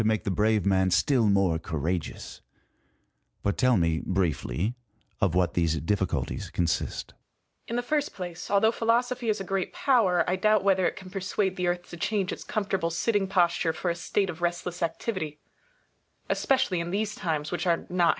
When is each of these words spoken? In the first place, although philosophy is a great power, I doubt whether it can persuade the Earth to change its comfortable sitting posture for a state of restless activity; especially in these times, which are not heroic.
In 0.01 0.07
the 0.07 0.33
first 7.83 8.13
place, 8.13 8.51
although 8.51 8.71
philosophy 8.71 9.29
is 9.29 9.39
a 9.39 9.43
great 9.43 9.73
power, 9.73 10.23
I 10.27 10.35
doubt 10.35 10.63
whether 10.63 10.85
it 10.87 10.95
can 10.95 11.09
persuade 11.11 11.55
the 11.55 11.67
Earth 11.67 11.89
to 11.91 11.97
change 11.97 12.31
its 12.31 12.43
comfortable 12.43 12.89
sitting 12.89 13.27
posture 13.27 13.73
for 13.73 13.91
a 13.91 13.95
state 13.95 14.31
of 14.31 14.41
restless 14.41 14.81
activity; 14.81 15.39
especially 16.29 16.79
in 16.79 16.89
these 16.89 17.13
times, 17.13 17.51
which 17.51 17.67
are 17.67 17.85
not 17.87 17.89
heroic. 17.89 18.09